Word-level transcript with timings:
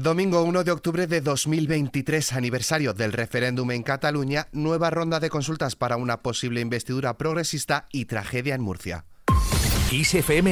Domingo 0.00 0.44
1 0.44 0.62
de 0.62 0.70
octubre 0.70 1.08
de 1.08 1.20
2023, 1.20 2.32
aniversario 2.34 2.94
del 2.94 3.12
referéndum 3.12 3.72
en 3.72 3.82
Cataluña, 3.82 4.46
nueva 4.52 4.90
ronda 4.90 5.18
de 5.18 5.28
consultas 5.28 5.74
para 5.74 5.96
una 5.96 6.18
posible 6.18 6.60
investidura 6.60 7.18
progresista 7.18 7.88
y 7.90 8.04
tragedia 8.04 8.54
en 8.54 8.60
Murcia. 8.60 9.06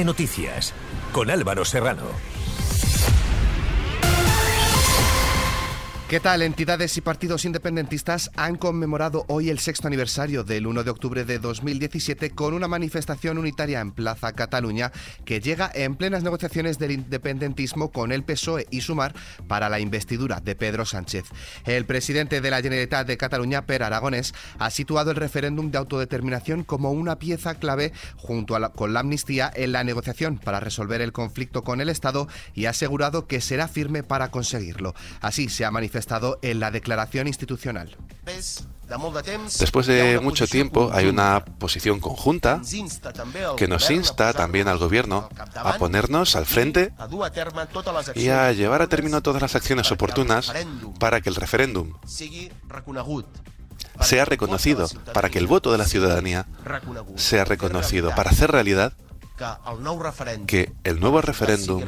Noticias, 0.03 0.73
con 1.13 1.29
Álvaro 1.29 1.63
Serrano. 1.63 2.36
¿Qué 6.09 6.21
tal? 6.21 6.41
Entidades 6.41 6.95
y 6.95 7.01
partidos 7.01 7.43
independentistas 7.43 8.31
han 8.37 8.55
conmemorado 8.55 9.25
hoy 9.27 9.49
el 9.49 9.59
sexto 9.59 9.87
aniversario 9.87 10.45
del 10.45 10.65
1 10.65 10.85
de 10.85 10.89
octubre 10.89 11.25
de 11.25 11.37
2017 11.37 12.29
con 12.29 12.53
una 12.53 12.69
manifestación 12.69 13.37
unitaria 13.37 13.81
en 13.81 13.91
Plaza 13.91 14.31
Cataluña 14.31 14.93
que 15.25 15.41
llega 15.41 15.69
en 15.73 15.97
plenas 15.97 16.23
negociaciones 16.23 16.79
del 16.79 16.91
independentismo 16.91 17.91
con 17.91 18.13
el 18.13 18.23
PSOE 18.23 18.67
y 18.71 18.79
Sumar 18.79 19.15
para 19.49 19.67
la 19.67 19.81
investidura 19.81 20.39
de 20.39 20.55
Pedro 20.55 20.85
Sánchez. 20.85 21.25
El 21.65 21.83
presidente 21.83 22.39
de 22.39 22.51
la 22.51 22.61
Generalitat 22.61 23.05
de 23.05 23.17
Cataluña, 23.17 23.65
Per 23.65 23.83
Aragonés, 23.83 24.33
ha 24.59 24.69
situado 24.69 25.11
el 25.11 25.17
referéndum 25.17 25.71
de 25.71 25.77
autodeterminación 25.77 26.63
como 26.63 26.93
una 26.93 27.19
pieza 27.19 27.55
clave 27.55 27.91
junto 28.15 28.55
a 28.55 28.71
con 28.71 28.93
la 28.93 29.01
amnistía 29.01 29.51
en 29.53 29.73
la 29.73 29.83
negociación 29.83 30.37
para 30.37 30.61
resolver 30.61 31.01
el 31.01 31.11
conflicto 31.11 31.65
con 31.65 31.81
el 31.81 31.89
Estado 31.89 32.29
y 32.55 32.63
ha 32.63 32.69
asegurado 32.69 33.27
que 33.27 33.41
será 33.41 33.67
firme 33.67 34.03
para 34.03 34.31
conseguirlo. 34.31 34.95
Así 35.19 35.49
se 35.49 35.65
ha 35.65 35.71
manifestado 35.71 35.96
estado 35.97 36.39
en 36.41 36.59
la 36.59 36.71
declaración 36.71 37.27
institucional. 37.27 37.97
Después 39.59 39.85
de 39.85 40.19
mucho 40.21 40.47
tiempo 40.47 40.91
hay 40.93 41.07
una 41.07 41.43
posición 41.43 41.99
conjunta 41.99 42.61
que 43.57 43.67
nos 43.67 43.89
insta 43.91 44.33
también 44.33 44.67
al 44.67 44.77
Gobierno 44.77 45.29
a 45.55 45.77
ponernos 45.77 46.35
al 46.35 46.45
frente 46.45 46.93
y 48.15 48.29
a 48.29 48.51
llevar 48.53 48.81
a 48.81 48.87
término 48.87 49.21
todas 49.21 49.41
las 49.41 49.55
acciones 49.55 49.91
oportunas 49.91 50.53
para 50.99 51.19
que 51.19 51.29
el 51.29 51.35
referéndum 51.35 51.93
sea 53.99 54.25
reconocido, 54.25 54.87
para 55.13 55.29
que 55.29 55.39
el 55.39 55.47
voto 55.47 55.71
de 55.71 55.77
la 55.77 55.85
ciudadanía 55.85 56.45
sea 57.15 57.43
reconocido, 57.43 58.15
para 58.15 58.31
hacer 58.31 58.51
realidad 58.51 58.93
que 60.47 60.71
el 60.83 60.99
nuevo 60.99 61.21
referéndum, 61.21 61.83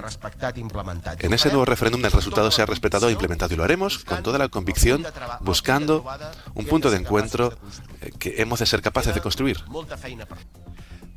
en 1.20 1.34
ese 1.34 1.50
nuevo 1.50 1.66
referéndum 1.66 2.06
el 2.06 2.12
resultado 2.12 2.52
sea 2.52 2.66
respetado 2.66 3.10
e 3.10 3.12
implementado. 3.12 3.54
Y 3.54 3.58
lo 3.58 3.64
haremos 3.64 4.00
con 4.00 4.24
toda 4.24 4.38
la 4.38 4.50
convicción, 4.50 5.06
buscando 5.42 6.06
un 6.54 6.66
punto 6.66 6.92
de 6.92 6.98
encuentro 6.98 7.54
eh, 8.02 8.12
que 8.18 8.42
hemos 8.42 8.60
de 8.60 8.66
ser 8.66 8.82
capaces 8.82 9.14
de 9.14 9.22
construir. 9.22 9.58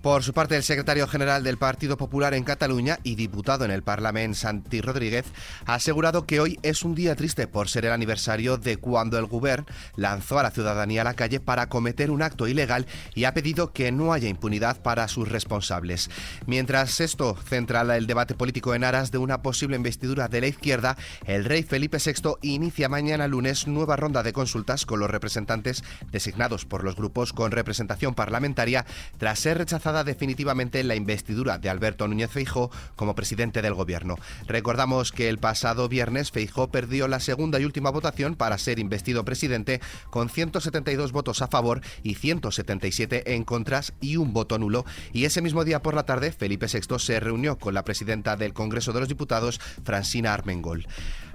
Por 0.03 0.25
su 0.25 0.33
parte, 0.33 0.57
el 0.57 0.65
secretario 0.65 1.07
general 1.07 1.45
del 1.45 1.59
Partido 1.59 1.97
Popular 1.97 2.35
en 2.35 2.43
Cataluña 2.43 2.99
y 3.05 3.15
diputado 3.15 3.65
en 3.65 3.71
el 3.71 3.85
Parlamento, 3.85 4.37
Santi 4.37 4.81
Rodríguez, 4.81 5.27
ha 5.65 5.75
asegurado 5.75 6.27
que 6.27 6.41
hoy 6.41 6.59
es 6.65 6.83
un 6.83 6.97
día 6.97 7.15
triste 7.15 7.47
por 7.47 7.69
ser 7.69 7.85
el 7.85 7.93
aniversario 7.93 8.57
de 8.57 8.79
cuando 8.79 9.17
el 9.17 9.27
Gobierno 9.27 9.65
lanzó 9.95 10.41
a 10.41 10.43
la 10.43 10.51
ciudadanía 10.51 11.03
a 11.03 11.05
la 11.05 11.15
calle 11.15 11.39
para 11.39 11.69
cometer 11.69 12.11
un 12.11 12.23
acto 12.23 12.49
ilegal 12.49 12.87
y 13.15 13.25
ha 13.25 13.35
pedido 13.35 13.73
que 13.73 13.93
no 13.93 14.13
haya 14.13 14.29
impunidad 14.29 14.83
para 14.83 15.07
sus 15.07 15.29
responsables. 15.29 16.11
Mientras 16.47 16.99
esto 17.01 17.37
centra 17.49 17.83
el 17.97 18.09
debate 18.09 18.35
político 18.35 18.75
en 18.75 18.83
aras 18.83 19.13
de 19.13 19.19
una 19.19 19.41
posible 19.41 19.77
investidura 19.77 20.27
de 20.27 20.41
la 20.41 20.49
izquierda, 20.49 20.97
el 21.27 21.45
rey 21.45 21.63
Felipe 21.63 21.99
VI 22.05 22.39
inicia 22.43 22.89
mañana 22.89 23.29
lunes 23.29 23.69
nueva 23.69 23.95
ronda 23.95 24.25
de 24.25 24.33
consultas 24.33 24.85
con 24.85 24.99
los 24.99 25.11
representantes 25.11 25.85
designados 26.11 26.65
por 26.65 26.83
los 26.83 26.97
grupos 26.97 27.33
con 27.33 27.53
representación 27.53 28.17
parlamentaria 28.17 28.85
tras 29.19 29.39
ser 29.39 29.59
rechazado 29.59 29.92
definitivamente 29.93 30.83
la 30.83 30.95
investidura 30.95 31.59
de 31.59 31.69
Alberto 31.69 32.09
Núñez 32.09 32.31
Feijó 32.31 32.71
como 32.97 33.15
presidente 33.15 33.63
del 33.63 33.75
gobierno. 33.75 34.17
Recordamos 34.47 35.13
que 35.13 35.29
el 35.29 35.39
pasado 35.39 35.89
viernes 35.89 36.31
Feijó 36.31 36.71
perdió 36.71 37.09
la 37.09 37.21
segunda 37.21 37.61
y 37.61 37.65
última 37.65 37.91
votación 37.91 38.35
para 38.35 38.59
ser 38.59 38.79
investido 38.79 39.25
presidente 39.25 39.81
con 40.11 40.29
172 40.29 41.13
votos 41.13 41.43
a 41.43 41.49
favor 41.49 41.81
y 42.03 42.15
177 42.15 43.35
en 43.35 43.45
contras 43.45 43.93
y 44.01 44.17
un 44.17 44.33
voto 44.33 44.59
nulo. 44.59 44.85
Y 45.13 45.25
ese 45.25 45.43
mismo 45.43 45.65
día 45.65 45.83
por 45.83 45.95
la 45.95 46.07
tarde 46.07 46.33
Felipe 46.33 46.67
VI 46.67 46.99
se 46.99 47.21
reunió 47.21 47.59
con 47.59 47.75
la 47.75 47.85
presidenta 47.85 48.37
del 48.37 48.53
Congreso 48.53 48.93
de 48.93 49.01
los 49.01 49.09
Diputados, 49.09 49.61
Francina 49.85 50.33
Armengol. 50.35 50.87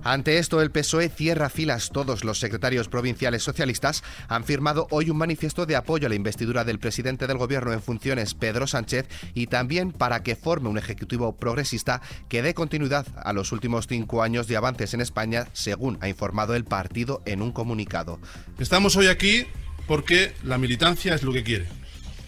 Ante 0.04 0.38
esto, 0.38 0.62
el 0.62 0.72
PSOE 0.72 1.10
cierra 1.10 1.50
filas. 1.50 1.90
Todos 1.92 2.24
los 2.24 2.40
secretarios 2.40 2.88
provinciales 2.88 3.44
socialistas 3.44 4.04
han 4.28 4.44
firmado 4.44 4.88
hoy 4.92 5.10
un 5.10 5.18
manifiesto 5.18 5.66
de 5.66 5.76
apoyo 5.76 6.06
a 6.06 6.10
la 6.10 6.16
investidura 6.16 6.64
del 6.64 6.80
presidente 6.80 7.28
del 7.28 7.38
gobierno 7.38 7.74
en 7.74 7.82
funciones, 7.82 8.34
Pedro 8.48 8.66
Sánchez, 8.66 9.08
y 9.34 9.48
también 9.48 9.92
para 9.92 10.24
que 10.24 10.38
forme 10.38 10.70
un 10.70 10.78
ejecutivo 10.78 11.36
progresista 11.36 12.02
que 12.30 12.42
dé 12.42 12.54
continuidad 12.54 13.06
a 13.22 13.34
los 13.34 13.52
últimos 13.52 13.88
cinco 13.88 14.24
años 14.24 14.48
de 14.48 14.56
avances 14.56 14.94
en 14.94 15.02
España, 15.02 15.50
según 15.52 15.98
ha 16.00 16.08
informado 16.08 16.56
el 16.56 16.64
partido 16.64 17.22
en 17.26 17.42
un 17.42 17.52
comunicado. 17.52 18.22
Estamos 18.58 18.96
hoy 18.96 19.08
aquí 19.08 19.46
porque 19.86 20.32
la 20.46 20.58
militancia 20.58 21.14
es 21.14 21.24
lo 21.24 21.34
que 21.34 21.44
quiere. 21.44 21.66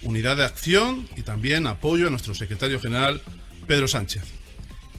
Unidad 0.02 0.36
de 0.36 0.44
acción 0.44 1.08
y 1.16 1.22
también 1.22 1.68
apoyo 1.68 2.08
a 2.08 2.10
nuestro 2.10 2.36
secretario 2.36 2.82
general, 2.82 3.22
Pedro 3.66 3.88
Sánchez. 3.88 4.24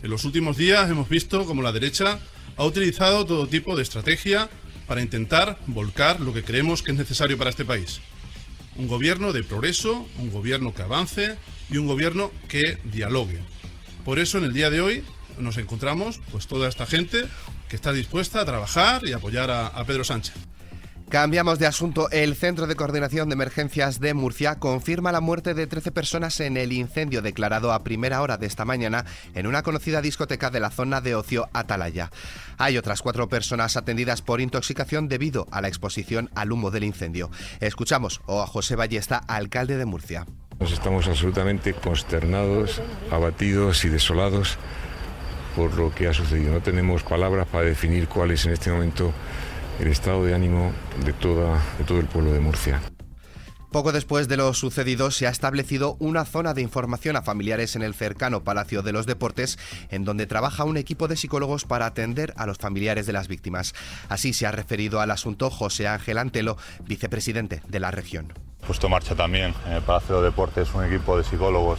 En 0.03 0.09
los 0.09 0.25
últimos 0.25 0.56
días 0.56 0.88
hemos 0.88 1.10
visto 1.10 1.44
cómo 1.44 1.60
la 1.60 1.72
derecha 1.72 2.19
ha 2.56 2.64
utilizado 2.64 3.26
todo 3.26 3.47
tipo 3.47 3.76
de 3.76 3.82
estrategia 3.82 4.48
para 4.86 5.03
intentar 5.03 5.59
volcar 5.66 6.19
lo 6.19 6.32
que 6.32 6.42
creemos 6.42 6.82
que 6.82 6.92
es 6.92 6.97
necesario 6.97 7.36
para 7.36 7.50
este 7.50 7.66
país. 7.66 8.00
Un 8.76 8.88
gobierno 8.88 9.32
de 9.32 9.42
progreso, 9.42 10.06
un 10.19 10.31
gobierno 10.31 10.75
que 10.75 10.82
avance 10.82 11.36
y 11.70 11.78
un 11.78 11.86
gobierno 11.86 12.31
que 12.48 12.78
dialogue. 12.84 13.41
Por 14.04 14.19
eso 14.19 14.38
en 14.38 14.44
el 14.44 14.53
día 14.53 14.70
de 14.70 14.81
hoy 14.81 15.04
nos 15.38 15.56
encontramos 15.56 16.20
pues 16.31 16.47
toda 16.47 16.69
esta 16.69 16.86
gente 16.86 17.25
que 17.69 17.76
está 17.76 17.92
dispuesta 17.92 18.41
a 18.41 18.44
trabajar 18.44 19.06
y 19.06 19.12
apoyar 19.12 19.50
a, 19.50 19.66
a 19.66 19.84
Pedro 19.84 20.04
Sánchez. 20.04 20.34
Cambiamos 21.10 21.59
de 21.59 21.66
asunto. 21.66 22.09
El 22.12 22.37
Centro 22.37 22.69
de 22.69 22.76
Coordinación 22.76 23.28
de 23.28 23.32
Emergencias 23.32 23.98
de 23.98 24.15
Murcia 24.15 24.60
confirma 24.60 25.10
la 25.10 25.21
muerte 25.21 25.54
de 25.54 25.66
13 25.66 25.91
personas 25.91 26.38
en 26.38 26.56
el 26.56 26.72
incendio 26.72 27.21
declarado 27.21 27.72
a 27.72 27.82
primera 27.82 28.22
hora 28.22 28.37
de 28.37 28.47
esta 28.47 28.65
mañana 28.65 29.04
en 29.34 29.48
una 29.48 29.65
conocida 29.65 30.03
discoteca 30.03 30.50
de 30.50 30.60
la 30.60 30.71
zona 30.71 31.00
de 31.00 31.16
ocio 31.16 31.48
Atalaya. 31.53 32.12
Hay 32.59 32.78
otras 32.78 33.03
cuatro 33.03 33.28
personas 33.28 33.76
atendidas 33.76 34.22
por 34.22 34.41
intoxicación 34.41 35.09
debido 35.09 35.48
a 35.50 35.60
la 35.60 35.66
exposición 35.66 36.31
al 36.37 36.53
humo 36.53 36.71
del 36.71 36.84
incendio. 36.84 37.28
Escuchamos 37.59 38.21
a 38.28 38.47
José 38.47 38.77
Ballesta, 38.77 39.16
alcalde 39.16 39.78
de 39.78 39.87
Murcia. 39.87 40.27
Nos 40.60 40.71
estamos 40.71 41.09
absolutamente 41.09 41.75
consternados, 41.75 42.81
abatidos 43.10 43.84
y 43.84 43.88
desolados 43.88 44.59
por 45.56 45.75
lo 45.75 45.92
que 45.92 46.06
ha 46.06 46.15
sucedido. 46.15 46.53
No 46.53 46.60
tenemos 46.60 47.03
palabras 47.03 47.48
para 47.48 47.65
definir 47.65 48.06
cuál 48.06 48.31
es 48.31 48.47
en 48.47 48.53
este 48.53 48.71
momento 48.71 49.12
el 49.80 49.88
estado 49.88 50.24
de 50.24 50.34
ánimo 50.34 50.72
de, 51.04 51.12
toda, 51.12 51.60
de 51.78 51.84
todo 51.84 52.00
el 52.00 52.06
pueblo 52.06 52.32
de 52.32 52.41
Murcia. 52.41 52.80
Poco 53.72 53.92
después 53.92 54.26
de 54.26 54.36
lo 54.36 54.52
sucedido, 54.52 55.12
se 55.12 55.28
ha 55.28 55.30
establecido 55.30 55.96
una 56.00 56.24
zona 56.24 56.54
de 56.54 56.60
información 56.60 57.14
a 57.14 57.22
familiares 57.22 57.76
en 57.76 57.82
el 57.82 57.94
cercano 57.94 58.42
Palacio 58.42 58.82
de 58.82 58.91
los 58.91 59.06
Deportes, 59.06 59.60
en 59.91 60.04
donde 60.04 60.26
trabaja 60.26 60.64
un 60.64 60.76
equipo 60.76 61.06
de 61.06 61.16
psicólogos 61.16 61.66
para 61.66 61.86
atender 61.86 62.34
a 62.36 62.46
los 62.46 62.58
familiares 62.58 63.06
de 63.06 63.12
las 63.12 63.28
víctimas. 63.28 63.74
Así 64.08 64.32
se 64.32 64.44
ha 64.44 64.50
referido 64.50 65.00
al 65.00 65.12
asunto 65.12 65.50
José 65.50 65.86
Ángel 65.86 66.18
Antelo, 66.18 66.56
vicepresidente 66.84 67.62
de 67.68 67.78
la 67.78 67.92
región. 67.92 68.32
Puesto 68.66 68.88
en 68.88 68.91
marcha 68.91 69.14
también 69.14 69.54
en 69.66 69.74
el 69.74 69.82
Palacio 69.82 70.16
de 70.20 70.24
Deportes 70.24 70.74
un 70.74 70.84
equipo 70.84 71.16
de 71.16 71.22
psicólogos 71.22 71.78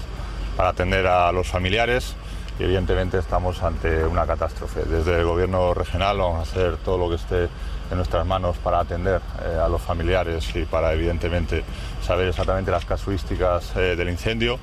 para 0.56 0.70
atender 0.70 1.08
a 1.08 1.30
los 1.34 1.48
familiares 1.48 2.16
y 2.60 2.64
evidentemente 2.64 3.18
estamos 3.18 3.62
ante 3.64 4.06
una 4.06 4.26
catástrofe. 4.26 4.84
Desde 4.84 5.20
el 5.20 5.26
gobierno 5.26 5.74
regional 5.74 6.18
vamos 6.18 6.40
a 6.40 6.42
hacer 6.42 6.78
todo 6.78 6.98
lo 6.98 7.10
que 7.10 7.16
esté 7.16 7.50
en 7.90 7.98
nuestras 7.98 8.26
manos 8.26 8.58
para 8.58 8.80
atender 8.80 9.22
eh, 9.44 9.60
a 9.64 9.68
los 9.68 9.82
familiares 9.82 10.56
y 10.56 10.66
para 10.66 10.94
evidentemente 10.94 11.64
saber 12.02 12.30
exactamente 12.30 12.72
las 12.72 12.86
casuísticas 12.86 13.76
eh, 13.76 13.96
del 13.96 14.10
incendio 14.10 14.60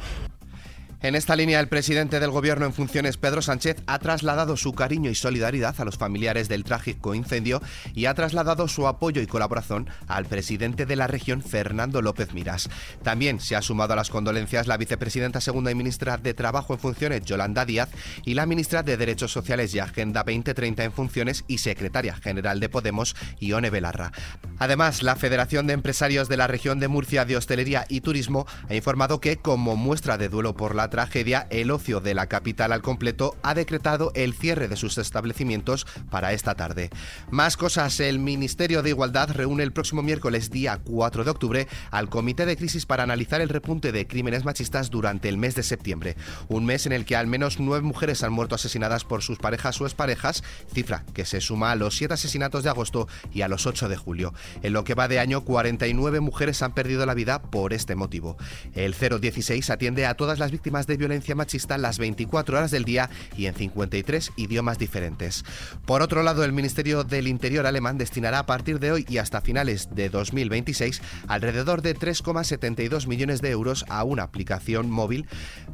en 1.01 1.15
esta 1.15 1.37
línea, 1.37 1.61
el 1.61 1.69
presidente 1.69 2.19
del 2.19 2.31
Gobierno 2.31 2.67
en 2.67 2.73
funciones, 2.73 3.17
Pedro 3.17 3.41
Sánchez, 3.41 3.77
ha 3.87 3.99
trasladado 4.01 4.57
su 4.57 4.73
cariño 4.73 5.11
y 5.11 5.15
solidaridad 5.15 5.81
a 5.81 5.85
los 5.85 5.97
familiares 5.97 6.49
del 6.49 6.65
trágico 6.65 7.15
incendio 7.15 7.62
y 7.95 8.06
ha 8.06 8.15
trasladado 8.15 8.67
su 8.67 8.89
apoyo 8.89 9.23
y 9.23 9.27
colaboración 9.27 9.89
al 10.09 10.27
presidente 10.27 10.87
de 10.87 10.97
la 10.97 11.06
región, 11.06 11.41
Fernando 11.43 12.03
López 12.03 12.35
Miras. 12.35 12.69
También 13.03 13.39
se 13.41 13.55
ha 13.55 13.62
sumado 13.62 13.93
a 13.93 13.97
las 13.97 14.11
condolencias 14.11 14.67
la 14.67 14.77
vicepresidenta 14.77 15.41
segunda 15.41 15.71
y 15.71 15.75
ministra 15.77 16.17
de 16.17 16.35
Trabajo 16.35 16.75
en 16.75 16.81
funciones, 16.81 17.25
Yolanda 17.25 17.65
Díaz, 17.65 17.91
y 18.25 18.35
la 18.35 18.47
ministra 18.47 18.83
de 18.83 18.97
Derechos 18.97 19.33
Sociales 19.33 19.75
y 19.75 19.79
Agenda 19.79 20.25
2030 20.25 20.85
en 20.85 20.93
funciones 20.93 21.44
y 21.47 21.59
secretaria 21.59 22.17
general 22.17 22.61
de 22.61 22.69
Podemos, 22.69 23.15
Ione 23.39 23.71
Belarra. 23.71 24.12
Además, 24.58 25.02
la 25.02 25.16
Federación 25.16 25.66
de 25.66 25.75
Empresarios 25.75 26.28
de 26.28 26.37
la 26.37 26.46
Región 26.46 26.81
de 26.81 26.88
Murcia 26.88 27.25
de 27.25 27.37
Hostelería 27.37 27.87
y 27.88 28.00
Turismo 28.00 28.46
ha 28.69 28.75
informado 28.75 29.20
que, 29.20 29.37
como 29.37 29.76
muestra 29.76 30.19
de 30.19 30.28
duelo 30.28 30.55
por 30.55 30.75
la 30.75 30.90
tragedia, 30.90 31.46
el 31.50 31.70
ocio 31.70 32.00
de 32.00 32.14
la 32.14 32.26
capital 32.26 32.72
al 32.72 32.82
completo 32.82 33.37
ha 33.43 33.55
decretado 33.55 34.12
el 34.14 34.34
cierre 34.34 34.69
de 34.69 34.76
sus 34.76 34.99
establecimientos 34.99 35.87
para 36.10 36.32
esta 36.32 36.55
tarde. 36.55 36.90
Más 37.31 37.56
cosas, 37.56 38.00
el 38.00 38.19
Ministerio 38.19 38.82
de 38.82 38.90
Igualdad 38.90 39.31
reúne 39.31 39.62
el 39.62 39.72
próximo 39.72 40.02
miércoles 40.02 40.50
día 40.50 40.78
4 40.82 41.25
de 41.25 41.31
octubre 41.31 41.69
al 41.90 42.08
Comité 42.08 42.46
de 42.46 42.56
Crisis 42.56 42.87
para 42.87 43.02
analizar 43.02 43.40
el 43.40 43.49
repunte 43.49 43.93
de 43.93 44.06
crímenes 44.06 44.44
machistas 44.44 44.90
durante 44.90 45.28
el 45.28 45.38
mes 45.38 45.55
de 45.55 45.62
septiembre, 45.62 46.16
un 46.49 46.64
mes 46.64 46.87
en 46.87 46.93
el 46.93 47.05
que 47.05 47.16
al 47.16 47.26
menos 47.26 47.60
nueve 47.60 47.87
mujeres 47.87 48.22
han 48.22 48.32
muerto 48.32 48.55
asesinadas 48.55 49.05
por 49.05 49.22
sus 49.22 49.38
parejas 49.38 49.81
o 49.81 49.87
exparejas, 49.87 50.43
cifra 50.72 51.05
que 51.14 51.25
se 51.25 51.40
suma 51.40 51.70
a 51.70 51.76
los 51.76 51.96
siete 51.96 52.14
asesinatos 52.14 52.64
de 52.64 52.70
agosto 52.70 53.08
y 53.32 53.43
a 53.43 53.49
los 53.49 53.66
8 53.66 53.88
de 53.88 53.96
julio. 53.96 54.34
En 54.62 54.73
lo 54.73 54.85
que 54.85 54.95
va 54.95 55.09
de 55.09 55.19
año, 55.19 55.45
49 55.45 56.21
mujeres 56.21 56.62
han 56.62 56.75
perdido 56.75 57.06
la 57.06 57.15
vida 57.15 57.43
por 57.43 57.73
este 57.73 57.95
motivo. 57.95 58.37
El 58.75 58.95
016 58.95 59.71
atiende 59.71 60.06
a 60.06 60.15
todas 60.15 60.39
las 60.39 60.50
víctimas 60.50 60.87
de 60.87 60.97
violencia 60.97 61.35
machista 61.35 61.79
las 61.79 61.99
24 61.99 62.59
horas 62.59 62.71
del 62.71 62.85
día 62.85 63.11
y 63.37 63.47
en 63.47 63.55
53 63.55 64.33
idiomas 64.37 64.79
diferentes. 64.79 65.45
Por 65.87 66.03
otro 66.03 66.23
lado, 66.23 66.45
el 66.45 66.53
Ministerio 66.53 67.05
del 67.05 67.29
Interior 67.29 67.67
alemán 67.67 67.99
destinará 67.99 68.41
a 68.41 68.47
partir 68.47 68.79
de 68.79 68.93
hoy 68.93 69.06
y 69.09 69.19
hasta 69.19 69.41
finales 69.41 69.89
de 69.95 70.09
2026 70.09 71.01
alrededor 71.27 71.83
de 71.83 71.97
3,72 71.97 73.06
millones 73.06 73.41
de 73.41 73.51
euros 73.51 73.85
a 73.89 74.05
una 74.05 74.23
aplicación 74.23 74.91
móvil 74.91 75.27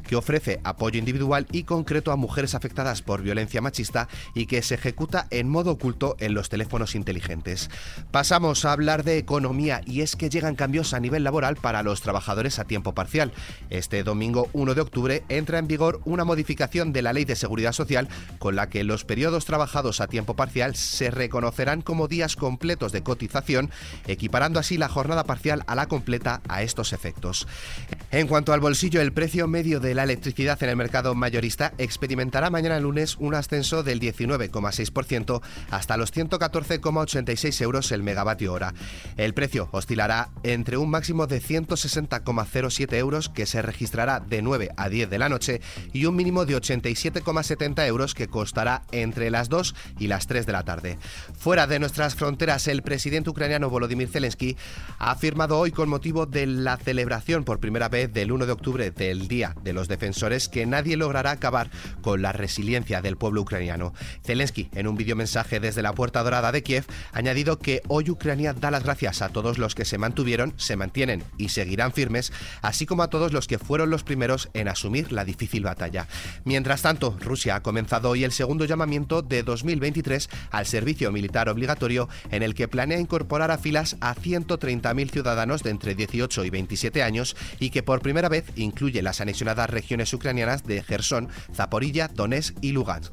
que 0.07 0.17
ofrece 0.17 0.61
apoyo 0.65 0.99
individual 0.99 1.47
y 1.53 1.65
concreto 1.65 2.13
a 2.13 2.17
mujeres 2.17 2.55
afectadas 2.55 3.03
por 3.03 3.23
violencia 3.23 3.61
machista 3.61 4.09
y 4.35 4.47
que 4.47 4.63
se 4.63 4.75
ejecuta 4.75 5.27
en 5.31 5.49
modo 5.49 5.73
oculto 5.73 6.17
en 6.21 6.35
los 6.35 6.49
teléfonos 6.49 6.95
inteligentes. 6.95 7.71
Pasamos 8.11 8.64
a 8.65 8.73
hablar 8.73 9.05
de 9.05 9.19
economía 9.19 9.81
y 9.85 10.01
es 10.01 10.17
que 10.17 10.31
llegan 10.31 10.55
cambios 10.55 10.95
a 10.95 11.01
nivel 11.01 11.25
laboral 11.25 11.57
para 11.57 11.83
los 11.83 12.01
trabajadores 12.01 12.59
a 12.59 12.65
tiempo 12.65 12.95
parcial. 12.95 13.33
Este 13.71 14.03
domingo 14.03 14.49
1 14.53 14.75
de 14.75 14.81
octubre 14.81 15.25
entra 15.29 15.59
en 15.59 15.67
vigor 15.67 16.01
una 16.05 16.25
modificación 16.25 16.93
de 16.93 17.03
la 17.03 17.13
Ley 17.13 17.25
de 17.25 17.37
Seguridad 17.37 17.73
Social 17.73 18.09
con 18.39 18.57
la 18.57 18.69
que 18.69 18.85
los 18.85 19.05
periodos 19.05 19.45
trabajados 19.45 20.01
a 20.01 20.07
tiempo 20.07 20.35
parcial 20.37 20.77
se 20.77 21.11
reconocerán 21.11 21.83
como 21.83 22.09
días 22.09 22.37
completos 22.37 22.93
de 22.93 23.03
cotización, 23.03 23.71
equiparando 24.07 24.61
así 24.61 24.79
la 24.79 24.89
jornada 24.89 25.25
parcial 25.25 25.65
a 25.67 25.75
la 25.75 25.87
completa 25.87 26.41
a 26.49 26.63
estos 26.63 26.93
efectos. 26.93 27.47
En 28.11 28.27
cuanto 28.27 28.53
al 28.53 28.61
bolsillo, 28.61 29.01
el 29.01 29.13
precio 29.13 29.49
medio 29.49 29.81
de 29.81 29.95
la 29.95 30.05
electricidad 30.05 30.63
en 30.63 30.71
el 30.71 30.77
mercado 30.77 31.15
mayorista 31.15 31.73
experimentará 31.79 32.51
mañana 32.51 32.81
lunes 32.81 33.17
un 33.19 33.35
ascenso 33.35 33.83
del 33.83 34.01
19,6% 34.01 35.43
hasta 35.71 35.97
los 35.97 36.13
114,86 36.15 37.61
euros 37.63 37.93
el 37.93 38.03
megavatio 38.03 38.54
hora. 38.55 38.75
El 39.17 39.35
precio 39.35 39.69
oscilará 39.73 40.31
entre 40.43 40.77
un 40.77 40.91
máximo 40.91 41.27
de 41.27 41.43
160,07 41.43 42.95
euros 42.95 43.29
que 43.29 43.47
se 43.47 43.63
registrará 43.63 44.21
de 44.21 44.43
9 44.43 44.71
a 44.77 44.89
10 44.89 45.11
de 45.11 45.19
la 45.19 45.29
noche 45.29 45.61
y 45.93 46.07
un 46.07 46.17
mínimo 46.17 46.47
de 46.47 46.57
87,70 46.57 47.87
euros 47.87 48.15
que 48.15 48.29
costará 48.29 48.83
entre 48.93 49.31
las 49.31 49.49
2 49.49 49.75
y 49.99 50.07
las 50.07 50.27
3 50.27 50.47
de 50.47 50.53
la 50.53 50.65
tarde. 50.65 50.99
Fuera 51.37 51.67
de 51.67 51.79
nuestras 51.79 52.15
fronteras, 52.15 52.69
el 52.69 52.83
presidente 52.83 53.31
ucraniano 53.31 53.71
Volodymyr 53.71 54.09
Zelensky 54.09 54.57
ha 54.99 55.11
afirmado 55.11 55.59
hoy 55.59 55.71
con 55.71 55.89
motivo 55.89 56.27
de 56.27 56.47
la 56.47 56.77
celebración 56.77 57.45
por 57.45 57.61
primera 57.61 57.89
vez 57.89 58.13
del 58.13 58.33
1 58.33 58.47
de 58.47 58.53
octubre 58.53 58.91
del 58.91 59.29
Día 59.29 59.55
de 59.63 59.73
los 59.73 59.89
Defensores 59.89 60.49
que 60.49 60.67
nadie 60.67 60.97
logrará 60.97 61.33
acabar 61.33 61.71
con 62.03 62.23
la 62.23 62.33
resiliencia 62.33 63.03
del 63.03 63.17
pueblo 63.17 63.43
ucraniano. 63.43 63.93
Zelensky, 64.25 64.69
en 64.75 64.87
un 64.87 64.97
videomensaje 64.97 65.61
desde 65.61 65.83
la 65.83 65.93
Puerta 65.93 66.23
Dorada 66.23 66.53
de 66.53 66.63
Kiev, 66.63 66.85
ha 67.13 67.19
añadido 67.19 67.59
que 67.59 67.83
hoy 67.89 68.11
Ucrania 68.11 68.44
da 68.53 68.71
las 68.71 68.85
gracias 68.85 69.23
a 69.23 69.31
todos 69.31 69.59
los 69.59 69.75
que 69.75 69.85
se 69.85 69.99
mantuvieron, 69.99 70.55
se 70.57 70.77
mantienen 70.77 71.25
y 71.39 71.49
seguirán 71.49 71.93
firmes, 71.93 72.33
así 72.63 72.87
como 72.87 73.03
a 73.03 73.11
todos 73.11 73.33
los 73.33 73.47
que 73.47 73.59
fueron 73.59 73.91
los 73.91 74.05
primeros 74.05 74.51
en 74.55 74.69
asumir 74.69 75.13
la 75.13 75.25
difícil 75.25 75.65
batalla. 75.65 76.07
Mientras 76.45 76.83
tanto, 76.83 77.17
Rusia 77.21 77.57
ha 77.57 77.63
comenzado 77.63 78.11
hoy 78.11 78.25
el 78.25 78.33
segundo 78.33 78.65
llamamiento 78.65 79.23
de 79.23 79.43
2023 79.43 80.29
al 80.51 80.67
servicio 80.67 81.11
militar 81.13 81.49
obligatorio 81.49 82.09
en 82.31 82.43
el 82.43 82.55
que 82.55 82.69
planea 82.69 82.99
incorporar 82.99 83.51
a 83.51 83.59
filas 83.59 83.97
a 84.01 84.15
130.000 84.15 85.11
ciudadanos 85.11 85.63
de 85.63 85.71
entre 85.71 85.95
18 85.95 86.45
y 86.45 86.51
27 86.51 87.03
años 87.03 87.37
y 87.59 87.71
que 87.71 87.83
por 87.83 88.03
primera 88.03 88.29
vez 88.29 88.45
incluye 88.57 89.03
las 89.03 89.21
anexionadas 89.21 89.71
regiones 89.71 90.13
ucranianas 90.13 90.65
de 90.65 90.83
Gerson, 90.83 91.29
Zaporilla, 91.55 92.09
Donetsk 92.09 92.57
y 92.61 92.73
Lugansk. 92.73 93.13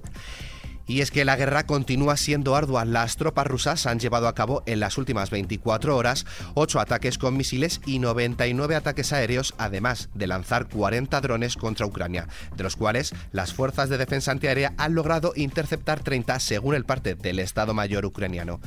Y 0.92 1.00
es 1.00 1.10
que 1.10 1.24
la 1.24 1.38
guerra 1.38 1.66
continúa 1.66 2.18
siendo 2.18 2.54
ardua. 2.54 2.84
Las 2.84 3.16
tropas 3.16 3.48
rusas 3.48 3.86
han 3.86 3.98
llevado 3.98 4.28
a 4.28 4.36
cabo 4.36 4.62
en 4.66 4.82
las 4.82 4.98
últimas 4.98 5.30
24 5.30 5.96
horas 5.96 6.26
8 6.56 6.82
ataques 6.82 7.18
con 7.18 7.38
misiles 7.38 7.80
y 7.86 8.00
99 8.00 8.76
ataques 8.76 9.14
aéreos, 9.14 9.54
además 9.58 10.10
de 10.14 10.28
lanzar 10.28 10.68
40 10.68 11.22
drones 11.22 11.56
contra 11.56 11.86
Ucrania, 11.86 12.28
de 12.58 12.64
los 12.64 12.76
cuales 12.76 13.16
las 13.32 13.54
fuerzas 13.54 13.88
de 13.88 13.98
defensa 13.98 14.34
antiaérea 14.34 14.74
han 14.78 14.94
logrado 14.94 15.32
interceptar 15.38 16.04
30 16.04 16.38
según 16.42 16.76
el 16.76 16.84
parte 16.84 17.16
del 17.16 17.40
Estado 17.40 17.74
Mayor 17.74 18.06
ucraniano. 18.06 18.60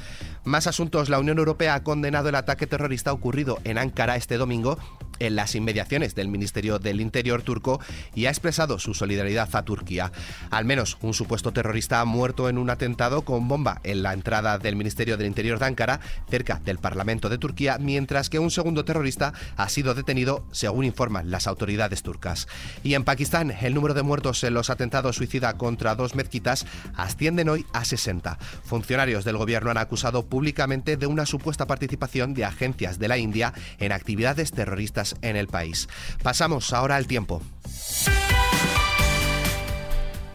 Más 0.44 0.66
asuntos, 0.66 1.10
la 1.10 1.18
Unión 1.18 1.36
Europea 1.36 1.74
ha 1.74 1.82
condenado 1.82 2.30
el 2.30 2.36
ataque 2.36 2.66
terrorista 2.66 3.12
ocurrido 3.12 3.58
en 3.64 3.76
Ankara 3.76 4.16
este 4.16 4.38
domingo 4.38 4.78
en 5.18 5.36
las 5.36 5.54
inmediaciones 5.54 6.14
del 6.14 6.28
Ministerio 6.28 6.78
del 6.78 7.00
Interior 7.00 7.42
turco 7.42 7.80
y 8.14 8.26
ha 8.26 8.30
expresado 8.30 8.78
su 8.78 8.94
solidaridad 8.94 9.48
a 9.54 9.64
Turquía. 9.64 10.12
Al 10.50 10.64
menos 10.64 10.98
un 11.00 11.14
supuesto 11.14 11.52
terrorista 11.52 12.00
ha 12.00 12.04
muerto 12.04 12.48
en 12.48 12.58
un 12.58 12.70
atentado 12.70 13.22
con 13.22 13.48
bomba 13.48 13.80
en 13.84 14.02
la 14.02 14.12
entrada 14.12 14.58
del 14.58 14.76
Ministerio 14.76 15.16
del 15.16 15.26
Interior 15.26 15.58
de 15.58 15.66
Ankara, 15.66 16.00
cerca 16.28 16.60
del 16.64 16.78
Parlamento 16.78 17.28
de 17.28 17.38
Turquía, 17.38 17.78
mientras 17.78 18.30
que 18.30 18.38
un 18.38 18.50
segundo 18.50 18.84
terrorista 18.84 19.32
ha 19.56 19.68
sido 19.68 19.94
detenido, 19.94 20.44
según 20.52 20.84
informan 20.84 21.30
las 21.30 21.46
autoridades 21.46 22.02
turcas. 22.02 22.48
Y 22.82 22.94
en 22.94 23.04
Pakistán, 23.04 23.50
el 23.50 23.74
número 23.74 23.94
de 23.94 24.02
muertos 24.02 24.42
en 24.44 24.54
los 24.54 24.70
atentados 24.70 25.16
suicida 25.16 25.54
contra 25.54 25.94
dos 25.94 26.14
mezquitas 26.14 26.66
ascienden 26.96 27.48
hoy 27.48 27.66
a 27.72 27.84
60. 27.84 28.38
Funcionarios 28.64 29.24
del 29.24 29.36
gobierno 29.36 29.70
han 29.70 29.78
acusado 29.78 30.26
públicamente 30.26 30.96
de 30.96 31.06
una 31.06 31.26
supuesta 31.26 31.66
participación 31.66 32.34
de 32.34 32.44
agencias 32.44 32.98
de 32.98 33.08
la 33.08 33.18
India 33.18 33.52
en 33.78 33.92
actividades 33.92 34.52
terroristas 34.52 35.03
en 35.22 35.36
el 35.36 35.48
país. 35.48 35.88
Pasamos 36.22 36.72
ahora 36.72 36.96
al 36.96 37.06
tiempo. 37.06 37.42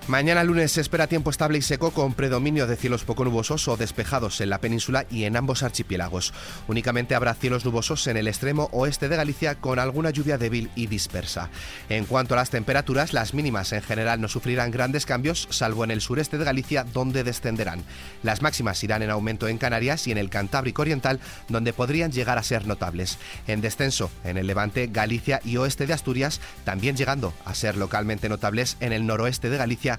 Mañana 0.09 0.43
lunes 0.43 0.71
se 0.71 0.81
espera 0.81 1.05
tiempo 1.05 1.29
estable 1.29 1.59
y 1.59 1.61
seco 1.61 1.91
con 1.91 2.15
predominio 2.15 2.65
de 2.65 2.75
cielos 2.75 3.03
poco 3.03 3.25
nubosos 3.25 3.67
o 3.67 3.77
despejados 3.77 4.41
en 4.41 4.49
la 4.49 4.59
península 4.59 5.05
y 5.11 5.25
en 5.25 5.37
ambos 5.37 5.61
archipiélagos. 5.61 6.33
Únicamente 6.67 7.13
habrá 7.13 7.35
cielos 7.35 7.63
nubosos 7.63 8.07
en 8.07 8.17
el 8.17 8.27
extremo 8.27 8.69
oeste 8.71 9.07
de 9.07 9.17
Galicia 9.17 9.61
con 9.61 9.77
alguna 9.77 10.09
lluvia 10.09 10.39
débil 10.39 10.71
y 10.73 10.87
dispersa. 10.87 11.51
En 11.89 12.05
cuanto 12.05 12.33
a 12.33 12.37
las 12.37 12.49
temperaturas, 12.49 13.13
las 13.13 13.35
mínimas 13.35 13.71
en 13.71 13.83
general 13.83 14.19
no 14.19 14.29
sufrirán 14.29 14.71
grandes 14.71 15.05
cambios, 15.05 15.47
salvo 15.51 15.83
en 15.83 15.91
el 15.91 16.01
sureste 16.01 16.39
de 16.39 16.45
Galicia 16.45 16.85
donde 16.85 17.23
descenderán. 17.23 17.83
Las 18.23 18.41
máximas 18.41 18.83
irán 18.83 19.03
en 19.03 19.11
aumento 19.11 19.47
en 19.47 19.59
Canarias 19.59 20.07
y 20.07 20.11
en 20.11 20.17
el 20.17 20.31
Cantábrico 20.31 20.81
Oriental 20.81 21.19
donde 21.49 21.71
podrían 21.71 22.11
llegar 22.11 22.39
a 22.39 22.43
ser 22.43 22.65
notables. 22.65 23.19
En 23.45 23.61
descenso 23.61 24.09
en 24.23 24.39
el 24.39 24.47
Levante, 24.47 24.87
Galicia 24.87 25.39
y 25.45 25.57
oeste 25.57 25.85
de 25.85 25.93
Asturias, 25.93 26.41
también 26.63 26.97
llegando 26.97 27.31
a 27.45 27.53
ser 27.53 27.77
localmente 27.77 28.27
notables 28.27 28.75
en 28.79 28.91
el 28.91 29.05
noroeste 29.05 29.51
de 29.51 29.57
Galicia 29.57 29.98